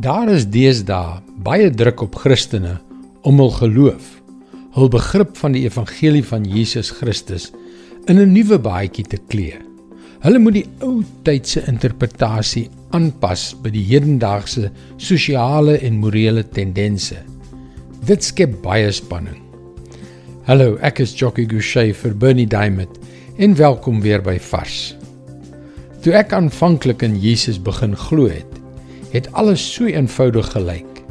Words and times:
Daar 0.00 0.30
is 0.32 0.46
deesdae 0.48 1.18
baie 1.44 1.66
druk 1.76 2.00
op 2.06 2.14
Christene 2.22 2.78
om 3.28 3.40
hul 3.42 3.50
geloof, 3.52 4.04
hul 4.72 4.88
begrip 4.88 5.34
van 5.36 5.52
die 5.52 5.66
evangelie 5.66 6.22
van 6.24 6.46
Jesus 6.48 6.88
Christus 6.96 7.50
in 8.08 8.16
'n 8.16 8.32
nuwe 8.32 8.56
baadjie 8.58 9.04
te 9.04 9.18
klee. 9.28 9.58
Hulle 10.24 10.38
moet 10.38 10.56
die 10.56 10.68
ou 10.80 11.04
tydse 11.22 11.66
interpretasie 11.68 12.70
aanpas 12.96 13.52
by 13.62 13.68
die 13.68 13.84
hedendaagse 13.90 14.70
sosiale 14.96 15.76
en 15.76 16.00
morele 16.00 16.48
tendense. 16.48 17.18
Dit 18.06 18.24
skep 18.24 18.62
baie 18.62 18.90
spanning. 18.92 19.42
Hallo, 20.46 20.78
ek 20.80 21.00
is 21.00 21.12
Jockey 21.12 21.44
Gouchee 21.44 21.92
vir 21.92 22.14
Bernie 22.14 22.48
Diamond 22.48 22.98
en 23.36 23.54
welkom 23.54 24.00
weer 24.00 24.22
by 24.22 24.38
Vars. 24.38 24.96
Toe 26.00 26.12
ek 26.14 26.32
aanvanklik 26.32 27.02
in 27.02 27.20
Jesus 27.20 27.58
begin 27.58 27.96
glo 27.96 28.28
het, 28.28 28.59
het 29.10 29.32
alles 29.32 29.62
so 29.74 29.86
eenvoudig 29.86 30.52
gelyk. 30.52 31.02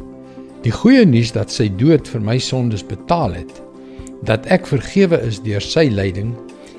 Die 0.64 0.72
goeie 0.72 1.06
nuus 1.08 1.32
dat 1.32 1.52
sy 1.52 1.68
dood 1.80 2.08
vir 2.08 2.20
my 2.20 2.38
sondes 2.38 2.84
betaal 2.84 3.32
het, 3.38 3.52
dat 4.28 4.46
ek 4.52 4.68
vergewe 4.68 5.20
is 5.24 5.40
deur 5.44 5.64
sy 5.64 5.88
lyding 5.88 6.34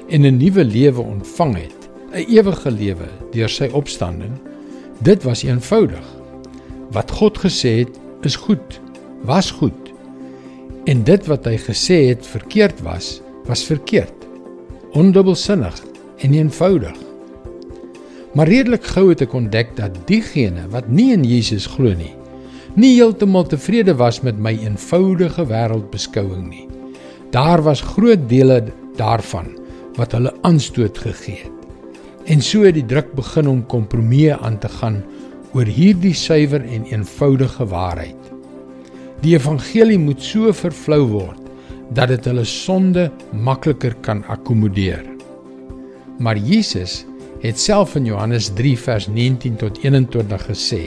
en 0.10 0.26
'n 0.26 0.38
nuwe 0.38 0.64
lewe 0.64 1.02
ontvang 1.02 1.56
het, 1.56 1.90
'n 2.14 2.26
ewige 2.30 2.72
lewe 2.72 3.08
deur 3.32 3.50
sy 3.50 3.70
opstanding, 3.74 4.34
dit 5.02 5.24
was 5.24 5.44
eenvoudig. 5.44 6.06
Wat 6.92 7.12
God 7.12 7.38
gesê 7.38 7.86
het, 7.86 8.00
is 8.22 8.36
goed, 8.36 8.82
was 9.24 9.52
goed. 9.52 9.94
En 10.86 11.04
dit 11.04 11.26
wat 11.26 11.46
hy 11.46 11.58
gesê 11.58 12.10
het 12.10 12.26
verkeerd 12.26 12.82
was, 12.82 13.22
was 13.46 13.64
verkeerd. 13.64 14.14
Ondubbelsinnig 14.92 15.84
en 16.18 16.34
eenvoudig. 16.34 17.11
Maar 18.34 18.48
redelik 18.48 18.86
gou 18.94 19.10
het 19.10 19.22
ek 19.26 19.34
ontdek 19.36 19.74
dat 19.76 19.98
diegene 20.08 20.68
wat 20.72 20.88
nie 20.88 21.12
in 21.12 21.26
Jesus 21.28 21.68
glo 21.68 21.92
nie, 21.98 22.14
nie 22.80 22.94
heeltemal 22.96 23.44
tevrede 23.52 23.98
was 24.00 24.22
met 24.24 24.38
my 24.40 24.54
eenvoudige 24.56 25.44
wêreldbeskouing 25.50 26.46
nie. 26.48 26.68
Daar 27.36 27.64
was 27.64 27.84
groot 27.84 28.24
dele 28.32 28.62
daarvan 28.96 29.50
wat 29.98 30.16
hulle 30.16 30.32
aanstoot 30.48 30.98
gegee 31.04 31.42
het. 31.44 31.58
En 32.32 32.40
so 32.42 32.64
het 32.64 32.78
die 32.78 32.86
druk 32.86 33.12
begin 33.18 33.50
om 33.50 33.66
kompromieë 33.68 34.38
aan 34.40 34.60
te 34.64 34.70
gaan 34.80 35.02
oor 35.52 35.68
hierdie 35.68 36.16
suiwer 36.16 36.64
en 36.64 36.88
eenvoudige 36.88 37.66
waarheid. 37.68 38.18
Die 39.22 39.36
evangelie 39.36 40.00
moet 40.00 40.24
so 40.24 40.54
vervlou 40.56 41.04
word 41.12 41.40
dat 41.92 42.14
dit 42.14 42.28
hulle 42.30 42.46
sonde 42.48 43.10
makliker 43.36 43.98
kan 44.06 44.24
akkommodeer. 44.32 45.04
Maar 46.24 46.38
Jesus 46.38 47.02
het 47.42 47.60
self 47.60 47.96
in 47.98 48.06
Johannes 48.06 48.52
3 48.54 48.80
vers 48.80 49.08
19 49.08 49.56
tot 49.56 49.80
21 49.82 50.44
gesê: 50.46 50.82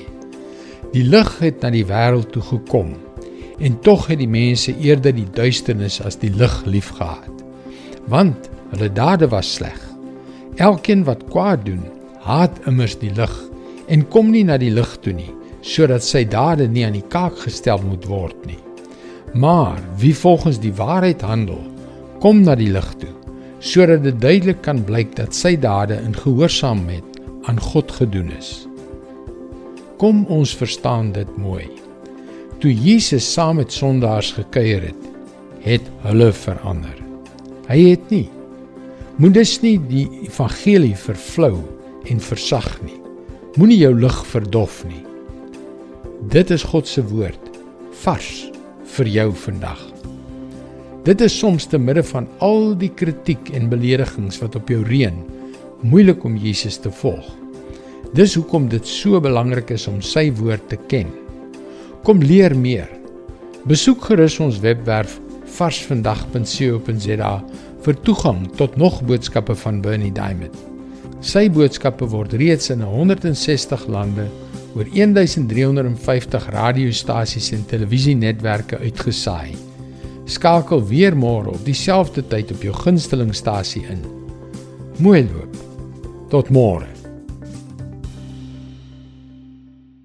Die 0.93 1.03
lig 1.03 1.31
het 1.43 1.65
na 1.65 1.71
die 1.75 1.87
wêreld 1.87 2.31
toe 2.31 2.43
gekom 2.43 2.95
en 3.59 3.79
tog 3.83 4.07
het 4.11 4.19
die 4.19 4.31
mense 4.31 4.75
eerder 4.83 5.15
die 5.15 5.27
duisternis 5.35 6.01
as 6.03 6.19
die 6.19 6.31
lig 6.31 6.55
liefgehad. 6.67 7.43
Want 8.11 8.51
hulle 8.75 8.91
dade 8.91 9.29
was 9.31 9.53
sleg. 9.55 9.79
Elkeen 10.59 11.05
wat 11.07 11.27
kwaad 11.31 11.65
doen, 11.67 11.83
haat 12.23 12.59
immers 12.71 12.97
die 13.03 13.13
lig 13.15 13.35
en 13.91 14.07
kom 14.11 14.31
nie 14.31 14.45
na 14.47 14.59
die 14.59 14.73
lig 14.75 14.95
toe 15.03 15.15
nie, 15.15 15.31
sodat 15.63 16.07
sy 16.07 16.25
dade 16.27 16.69
nie 16.71 16.87
aan 16.87 16.99
die 16.99 17.09
kaak 17.11 17.39
gestel 17.43 17.83
moet 17.83 18.07
word 18.11 18.47
nie. 18.47 18.59
Maar 19.35 19.83
wie 19.99 20.15
volgens 20.15 20.63
die 20.63 20.75
waarheid 20.75 21.23
handel, 21.23 21.63
kom 22.23 22.43
na 22.47 22.55
die 22.59 22.71
lig 22.71 22.91
toe 23.03 23.14
sodat 23.65 24.05
dit 24.05 24.21
duidelik 24.21 24.61
kan 24.65 24.83
blyk 24.85 25.15
dat 25.17 25.35
sy 25.37 25.55
dade 25.57 25.97
in 26.05 26.13
gehoorsaamheid 26.17 27.21
aan 27.49 27.61
God 27.61 27.93
gedoen 27.97 28.29
is. 28.37 28.67
Kom 30.01 30.25
ons 30.33 30.53
verstaan 30.57 31.15
dit 31.17 31.37
mooi. 31.41 31.65
Toe 32.61 32.73
Jesus 32.73 33.27
saam 33.33 33.57
met 33.63 33.73
sondaars 33.73 34.35
gekuier 34.37 34.91
het, 34.91 35.11
het 35.65 35.93
hulle 36.05 36.33
verander. 36.37 36.97
Hy 37.69 37.81
het 37.95 38.11
nie 38.13 38.27
moet 39.17 39.35
dus 39.35 39.61
nie 39.63 39.77
die 39.79 40.07
evangelie 40.25 40.97
vervlou 40.99 41.61
en 42.11 42.23
versag 42.23 42.67
nie. 42.83 42.99
Moenie 43.55 43.79
jou 43.79 43.93
lig 43.95 44.17
verdof 44.27 44.81
nie. 44.91 45.05
Dit 46.35 46.51
is 46.51 46.67
God 46.67 46.91
se 46.91 47.05
woord 47.13 47.61
vars 48.03 48.33
vir 48.97 49.11
jou 49.21 49.29
vandag. 49.45 49.81
Dit 51.05 51.21
is 51.21 51.35
soms 51.37 51.67
te 51.69 51.77
midde 51.77 52.01
van 52.09 52.25
al 52.41 52.71
die 52.81 52.89
kritiek 52.97 53.51
en 53.53 53.69
beledigings 53.69 54.39
wat 54.41 54.55
op 54.57 54.71
jou 54.73 54.81
reën, 54.89 55.17
moeilik 55.85 56.23
om 56.25 56.39
Jesus 56.41 56.79
te 56.81 56.89
volg. 57.03 57.27
Dis 58.17 58.37
hoekom 58.39 58.71
dit 58.73 58.89
so 58.89 59.21
belangrik 59.21 59.75
is 59.75 59.85
om 59.91 59.99
sy 60.01 60.31
woord 60.39 60.65
te 60.71 60.79
ken. 60.89 61.11
Kom 62.09 62.23
leer 62.25 62.55
meer. 62.57 62.89
Besoek 63.69 64.07
gerus 64.09 64.39
ons 64.41 64.63
webwerf 64.65 65.19
varsvandag.co.za 65.59 67.35
vir 67.85 68.01
toegang 68.09 68.41
tot 68.57 68.81
nog 68.81 69.03
boodskappe 69.05 69.59
van 69.61 69.83
Bernie 69.85 70.13
Diamond. 70.15 70.57
Sy 71.21 71.51
boodskappe 71.53 72.09
word 72.09 72.33
reeds 72.41 72.73
in 72.73 72.81
160 72.81 73.87
lande 73.93 74.31
oor 74.73 74.89
1350 74.89 76.51
radiostasies 76.57 77.53
en 77.53 77.69
televisienetwerke 77.69 78.81
uitgesaai. 78.81 79.64
Skakel 80.25 80.81
weer 80.89 81.17
môre 81.17 81.53
op 81.53 81.65
dieselfde 81.67 82.25
tyd 82.33 82.53
op 82.55 82.63
jou 82.65 82.73
gunstelingstasie 82.75 83.85
in. 83.93 84.01
Mooi 85.05 85.25
loop. 85.29 85.57
Tot 86.33 86.49
môre. 86.49 86.94